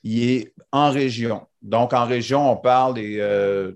[0.02, 1.46] il est en région.
[1.62, 3.72] Donc, en région, on parle des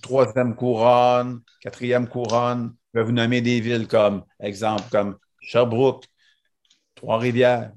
[0.00, 2.74] troisième couronne, quatrième couronne.
[2.94, 6.04] Je vais vous nommer des villes comme, exemple, comme Sherbrooke,
[6.94, 7.72] Trois-Rivières,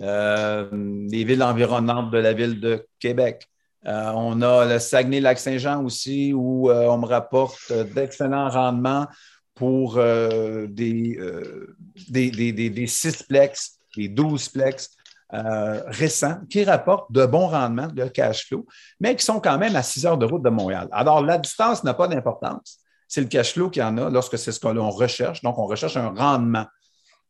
[0.00, 3.48] euh, des villes environnantes de la ville de Québec.
[3.86, 9.06] Euh, on a le Saguenay-Lac-Saint-Jean aussi, où euh, on me rapporte d'excellents rendements
[9.54, 14.90] pour des, des, des, des, des six plex, des douze plex.
[15.34, 18.66] Euh, récents qui rapportent de bons rendements de cash flow,
[18.98, 20.88] mais qui sont quand même à 6 heures de route de Montréal.
[20.90, 22.78] Alors, la distance n'a pas d'importance.
[23.06, 25.42] C'est le cash flow qui en a lorsque c'est ce que l'on recherche.
[25.42, 26.64] Donc, on recherche un rendement.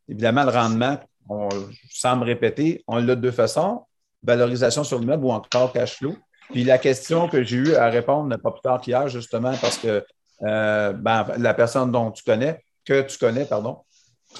[0.09, 1.49] Évidemment, le rendement, on,
[1.91, 3.85] sans me répéter, on l'a de deux façons
[4.23, 6.17] valorisation sur le meuble ou encore cash flow.
[6.51, 10.05] Puis la question que j'ai eu à répondre pas plus tard qu'hier, justement, parce que
[10.43, 13.79] euh, ben, la personne dont tu connais, que tu connais, pardon,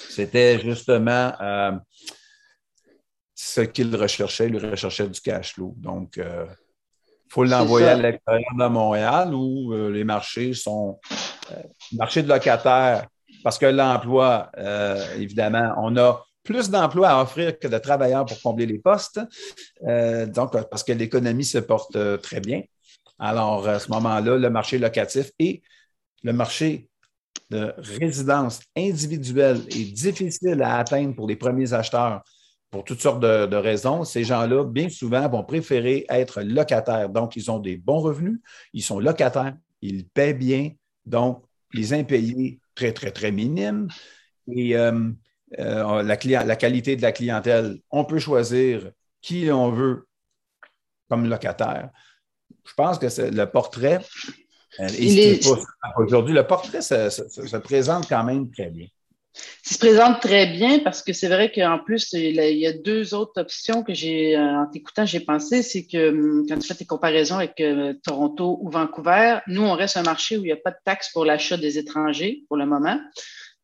[0.09, 1.71] c'était justement euh,
[3.35, 5.73] ce qu'il recherchait, il recherchait du cash flow.
[5.77, 6.45] Donc, il euh,
[7.29, 10.99] faut l'envoyer à l'extérieur de Montréal où les marchés sont
[11.93, 13.05] marchés de locataires,
[13.43, 14.51] parce que l'emploi,
[15.15, 19.19] évidemment, on a plus d'emplois à offrir que de travailleurs pour combler les postes.
[19.81, 22.63] donc, parce que l'économie se porte très bien.
[23.19, 25.61] Alors, à ce moment-là, le marché locatif et
[26.23, 26.89] le marché
[27.51, 32.23] de résidence individuelle est difficile à atteindre pour les premiers acheteurs
[32.71, 37.09] pour toutes sortes de, raisons, ces gens-là, bien souvent, vont préférer être locataires.
[37.09, 38.39] Donc, ils ont des bons revenus,
[38.73, 40.71] ils sont locataires, ils paient bien,
[41.05, 43.87] donc les impayés très, très, très minimes.
[44.51, 45.11] Et euh,
[45.57, 50.07] euh, la, la, qualité de la clientèle, on peut choisir qui on veut
[51.09, 51.89] comme locataire.
[52.65, 53.99] Je pense que c'est le portrait,
[54.79, 54.87] euh,
[55.97, 58.85] aujourd'hui, le portrait se présente quand même très bien.
[59.63, 63.13] Ça se présente très bien parce que c'est vrai qu'en plus, il y a deux
[63.13, 66.75] autres options que j'ai, euh, en t'écoutant, j'ai pensé, c'est que hum, quand tu fais
[66.75, 67.61] tes comparaisons avec
[68.03, 71.09] Toronto ou Vancouver, nous, on reste un marché où il n'y a pas de taxes
[71.11, 72.99] pour l'achat des étrangers pour le moment.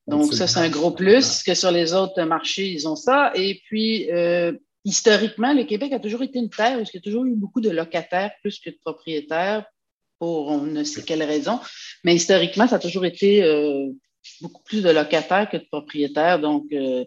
[0.08, 3.32] Donc, ça, c'est un gros plus que sur les autres marchés, ils ont ça.
[3.34, 7.02] Et puis, euh, historiquement, le Québec a toujours été une terre où il y a
[7.02, 9.66] toujours eu beaucoup de locataires plus que de propriétaires
[10.20, 11.60] pour on ne sait quelle raison.
[12.04, 13.44] Mais historiquement, ça a toujours été
[14.42, 16.40] beaucoup plus de locataires que de propriétaires.
[16.40, 17.06] Donc, euh,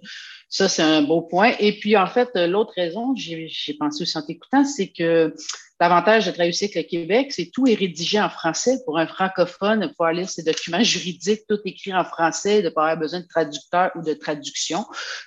[0.49, 1.53] ça, c'est un beau point.
[1.59, 5.35] Et puis, en fait, l'autre raison, j'ai pensé aussi en t'écoutant, c'est que
[5.81, 8.81] l'avantage de travailler avec le Québec, c'est tout est rédigé en français.
[8.85, 12.71] Pour un francophone, de pouvoir lire ses documents juridiques, tout écrit en français, de ne
[12.71, 14.85] pas avoir besoin de traducteur ou de traduction.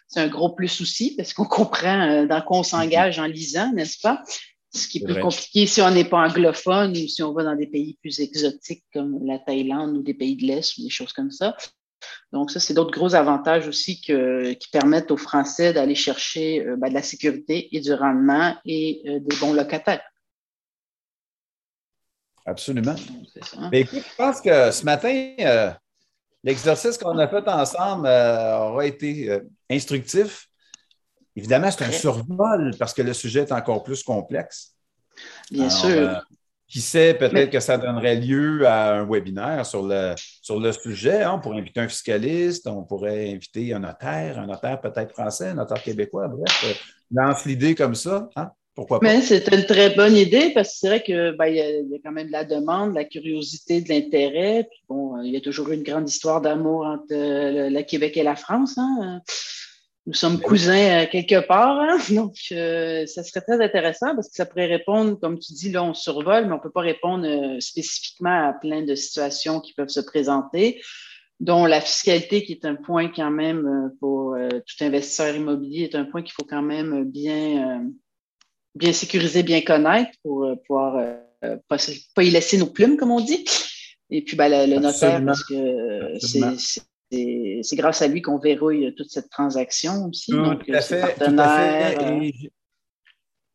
[0.07, 3.71] C'est un gros plus aussi parce qu'on comprend euh, dans quoi on s'engage en lisant,
[3.73, 4.23] n'est-ce pas?
[4.73, 7.57] Ce qui est plus compliqué si on n'est pas anglophone ou si on va dans
[7.57, 11.11] des pays plus exotiques comme la Thaïlande ou des pays de l'Est ou des choses
[11.11, 11.57] comme ça.
[12.31, 16.89] Donc, ça, c'est d'autres gros avantages aussi qui permettent aux Français d'aller chercher euh, ben,
[16.89, 20.01] de la sécurité et du rendement et euh, des bons locataires.
[22.45, 22.95] Absolument.
[23.71, 25.71] Mais écoute, je pense que ce matin, euh,
[26.43, 30.47] l'exercice qu'on a fait ensemble aura été instructif.
[31.35, 34.75] Évidemment, c'est un survol parce que le sujet est encore plus complexe.
[35.51, 36.25] Bien sûr.
[36.71, 41.21] Qui sait, peut-être que ça donnerait lieu à un webinaire sur le, sur le sujet.
[41.23, 41.33] Hein.
[41.35, 45.55] On pourrait inviter un fiscaliste, on pourrait inviter un notaire, un notaire peut-être français, un
[45.55, 46.29] notaire québécois.
[46.29, 46.73] Bref, euh,
[47.11, 48.29] lance l'idée comme ça.
[48.37, 48.51] Hein.
[48.73, 49.05] Pourquoi pas?
[49.05, 51.99] Mais c'est une très bonne idée parce que c'est vrai qu'il ben, y, y, a
[52.01, 54.69] quand même de la demande, de la curiosité, de l'intérêt.
[54.87, 58.23] bon, il y a toujours eu une grande histoire d'amour entre euh, le, Québec et
[58.23, 58.77] la France.
[58.77, 59.21] Hein
[60.07, 61.97] nous sommes cousins euh, quelque part, hein.
[62.09, 65.83] donc euh, ça serait très intéressant parce que ça pourrait répondre, comme tu dis, là
[65.83, 69.89] on survole, mais on peut pas répondre euh, spécifiquement à plein de situations qui peuvent
[69.89, 70.81] se présenter,
[71.39, 76.05] dont la fiscalité qui est un point quand même pour tout investisseur immobilier est un
[76.05, 77.83] point qu'il faut quand même bien
[78.75, 81.03] bien sécuriser, bien connaître pour pouvoir
[81.67, 81.77] pas,
[82.13, 83.43] pas y laisser nos plumes, comme on dit.
[84.11, 86.83] Et puis, ben, le, notaire, parce que c'est
[87.73, 90.31] grâce à lui qu'on verrouille toute cette transaction aussi.
[90.31, 91.15] Donc, à fait.
[91.15, 92.23] Tout à fait.
[92.23, 92.51] Et,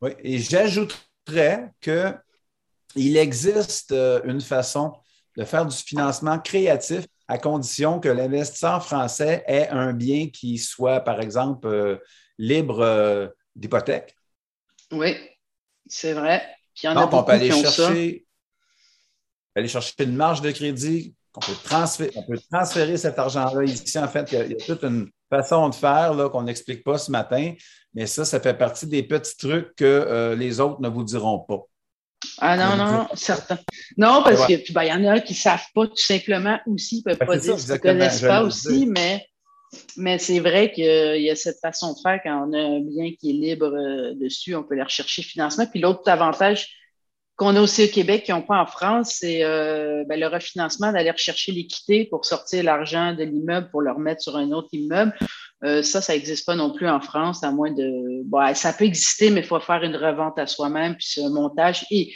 [0.02, 4.92] oui, et j'ajouterais qu'il existe euh, une façon
[5.36, 11.00] de faire du financement créatif à condition que l'investisseur français ait un bien qui soit,
[11.00, 11.96] par exemple, euh,
[12.38, 14.14] libre euh, d'hypothèque.
[14.92, 15.16] Oui,
[15.86, 16.42] c'est vrai.
[16.74, 18.26] Puis Donc, on peut aller chercher,
[19.54, 23.98] aller chercher une marge de crédit, on peut transférer, on peut transférer cet argent-là ici.
[23.98, 27.52] En fait, il y, a, toute une façon de faire qu'on n'explique pas ce matin,
[27.94, 31.40] mais ça, ça fait partie des petits trucs que euh, les autres ne vous diront
[31.40, 31.62] pas.
[32.38, 33.58] Ah non, non, certain.
[33.96, 37.10] Non, parce qu'il ben, y en a qui ne savent pas tout simplement aussi, ils
[37.10, 39.26] ne peuvent pas dire qu'ils ne connaissent pas aussi, mais,
[39.96, 43.12] mais c'est vrai qu'il y a cette façon de faire quand on a un bien
[43.18, 45.66] qui est libre euh, dessus, on peut aller rechercher financement.
[45.66, 46.68] Puis l'autre avantage
[47.36, 50.90] qu'on a aussi au Québec, qui n'ont pas en France, c'est euh, ben, le refinancement
[50.90, 55.14] d'aller rechercher l'équité pour sortir l'argent de l'immeuble pour le remettre sur un autre immeuble.
[55.64, 58.22] Euh, ça, ça n'existe pas non plus en France, à moins de.
[58.24, 61.84] Bon, ça peut exister, mais il faut faire une revente à soi-même, puis un montage.
[61.90, 62.14] Et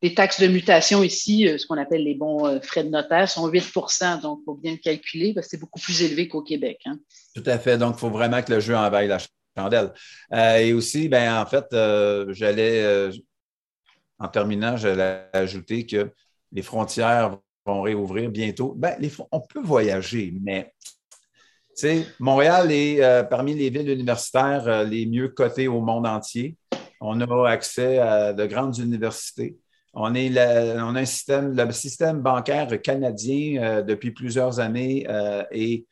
[0.00, 3.48] les taxes de mutation ici, euh, ce qu'on appelle les bons frais de notaire, sont
[3.48, 6.80] 8% donc il faut bien le calculer parce que c'est beaucoup plus élevé qu'au Québec.
[6.86, 6.98] Hein.
[7.34, 7.76] Tout à fait.
[7.76, 9.18] Donc, il faut vraiment que le jeu en vaille la
[9.56, 9.92] chandelle.
[10.32, 11.66] et aussi, ben, en fait,
[12.32, 13.10] j'allais,
[14.22, 16.12] en terminant, j'allais ajouter que
[16.52, 18.72] les frontières vont réouvrir bientôt.
[18.76, 18.96] Ben,
[19.32, 20.72] on peut voyager, mais
[22.20, 26.56] Montréal est euh, parmi les villes universitaires euh, les mieux cotées au monde entier.
[27.00, 29.56] On a accès à de grandes universités.
[29.92, 30.30] On, est
[30.78, 35.04] on a un système, le système bancaire canadien euh, depuis plusieurs années
[35.50, 35.84] est,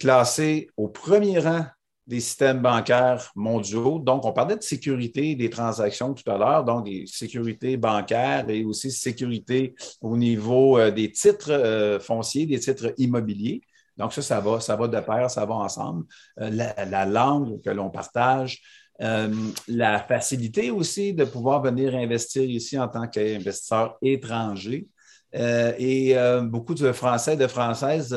[0.00, 1.64] classé au premier rang
[2.06, 3.98] des systèmes bancaires mondiaux.
[3.98, 8.64] Donc, on parlait de sécurité des transactions tout à l'heure, donc des sécurités bancaires et
[8.64, 13.60] aussi sécurité au niveau des titres fonciers, des titres immobiliers.
[13.96, 16.04] Donc, ça, ça va, ça va de pair, ça va ensemble.
[16.40, 18.60] Euh, la, langue que l'on partage,
[19.00, 19.32] euh,
[19.68, 24.88] la facilité aussi de pouvoir venir investir ici en tant qu'investisseur étranger.
[25.34, 26.14] Euh, et
[26.44, 28.16] beaucoup de Français et de Françaises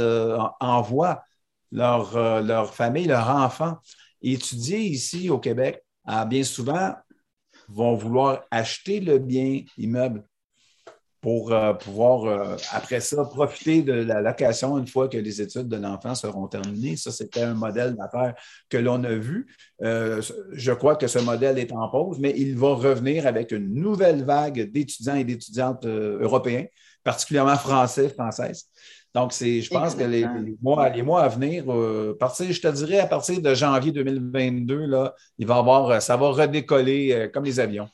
[0.60, 1.22] envoient
[1.72, 3.78] leur, leur famille, leurs enfants
[4.22, 5.84] étudier ici au Québec.
[6.06, 6.94] Ah, bien souvent,
[7.68, 10.24] vont vouloir acheter le bien immeuble
[11.22, 15.68] pour euh, pouvoir, euh, après ça, profiter de la location une fois que les études
[15.68, 16.96] de l'enfant seront terminées.
[16.96, 18.36] Ça, c'était un modèle d'affaires
[18.70, 19.54] que l'on a vu.
[19.82, 20.22] Euh,
[20.54, 24.24] je crois que ce modèle est en pause, mais il va revenir avec une nouvelle
[24.24, 26.66] vague d'étudiants et d'étudiantes européens,
[27.04, 28.70] particulièrement français, françaises.
[29.16, 30.26] Donc, c'est, je pense que les,
[30.62, 31.66] mois, les mois à venir,
[32.20, 36.30] partir, je te dirais à partir de janvier 2022, là, il va avoir, ça va
[36.30, 37.90] redécoller comme les avions.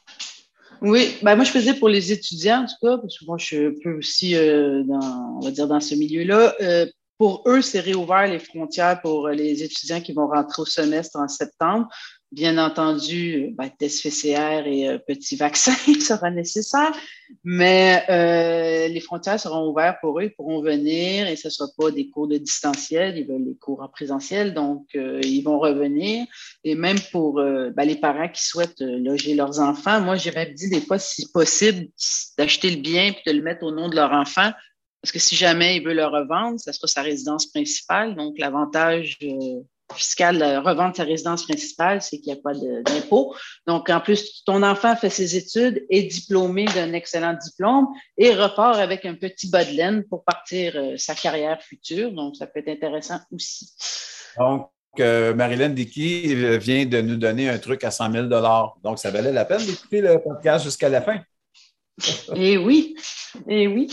[0.82, 3.46] Oui, ben moi je faisais pour les étudiants en tout cas, parce que moi je
[3.46, 6.54] suis un peu aussi euh, dans, on va dire dans ce milieu-là.
[6.62, 6.86] Euh,
[7.18, 11.30] pour eux, c'est réouvert les frontières pour les étudiants qui vont rentrer au semestre en
[11.30, 11.88] septembre.
[12.32, 16.92] Bien entendu, ben, test PCR et euh, petit vaccin sera nécessaire,
[17.44, 21.70] mais euh, les frontières seront ouvertes pour eux, ils pourront venir et ce ne sera
[21.78, 25.60] pas des cours de distanciel, ils veulent les cours en présentiel, donc euh, ils vont
[25.60, 26.26] revenir.
[26.64, 30.70] Et même pour euh, ben, les parents qui souhaitent loger leurs enfants, moi j'aurais dit
[30.70, 31.88] des fois, si possible,
[32.38, 34.52] d'acheter le bien puis de le mettre au nom de leur enfant,
[35.02, 39.20] parce que si jamais il veut le revendre, ça sera sa résidence principale, donc l'avantage
[39.94, 43.36] fiscal de revendre sa résidence principale, c'est qu'il n'y a pas d'impôt.
[43.68, 48.78] Donc, en plus, ton enfant fait ses études, est diplômé d'un excellent diplôme et repart
[48.78, 52.12] avec un petit bas de laine pour partir euh, sa carrière future.
[52.12, 53.72] Donc, ça peut être intéressant aussi.
[54.38, 54.70] Donc,
[55.00, 58.28] euh, Marilyn Dickey euh, vient de nous donner un truc à 100 000
[58.84, 61.20] Donc, ça valait la peine d'écouter le podcast jusqu'à la fin.
[62.36, 62.96] Eh oui,
[63.48, 63.90] eh oui.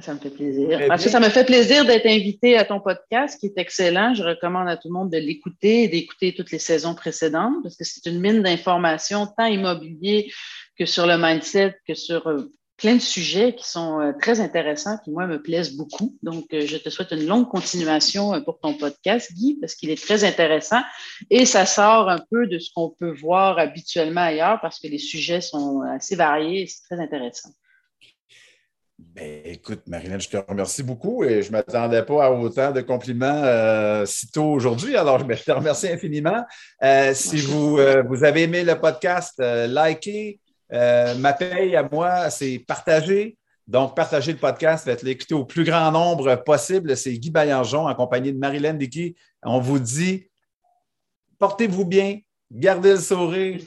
[0.00, 0.80] Ça, me fait plaisir.
[0.88, 4.14] Parce que ça me fait plaisir d'être invité à ton podcast qui est excellent.
[4.14, 7.76] Je recommande à tout le monde de l'écouter et d'écouter toutes les saisons précédentes parce
[7.76, 10.32] que c'est une mine d'informations tant immobilier
[10.78, 14.96] que sur le mindset, que sur euh, plein de sujets qui sont euh, très intéressants,
[15.04, 16.16] qui, moi, me plaisent beaucoup.
[16.22, 20.02] Donc, euh, je te souhaite une longue continuation pour ton podcast, Guy, parce qu'il est
[20.02, 20.80] très intéressant
[21.28, 24.96] et ça sort un peu de ce qu'on peut voir habituellement ailleurs parce que les
[24.96, 27.50] sujets sont assez variés et c'est très intéressant.
[29.14, 32.80] Ben, écoute, Marilyn, je te remercie beaucoup et je ne m'attendais pas à autant de
[32.80, 34.96] compliments euh, si tôt aujourd'hui.
[34.96, 36.44] Alors, je te remercie infiniment.
[36.82, 40.40] Euh, si vous, euh, vous avez aimé le podcast, likez.
[40.70, 43.36] ma paye à moi, c'est partager.
[43.66, 46.96] Donc, partagez le podcast, faites l'écouter au plus grand nombre possible.
[46.96, 49.14] C'est Guy Baillargeon en compagnie de Marilyn Dickey.
[49.42, 50.28] On vous dit,
[51.38, 52.18] portez-vous bien,
[52.50, 53.60] gardez le sourire.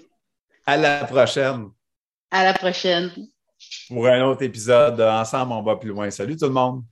[0.65, 1.69] À la prochaine.
[2.31, 3.11] À la prochaine.
[3.87, 4.99] Pour un autre épisode.
[5.01, 6.09] Ensemble, on va plus loin.
[6.11, 6.83] Salut tout le monde.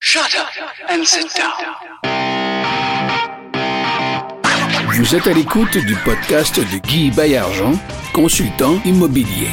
[0.00, 0.46] Shut up
[0.88, 2.04] and sit down.
[4.96, 7.72] Vous êtes à l'écoute du podcast de Guy Baillargeon,
[8.12, 9.50] consultant immobilier.